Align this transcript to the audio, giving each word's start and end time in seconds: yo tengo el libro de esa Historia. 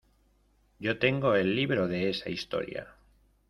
yo 0.79 0.97
tengo 0.97 1.35
el 1.35 1.55
libro 1.55 1.87
de 1.87 2.09
esa 2.09 2.31
Historia. 2.31 2.87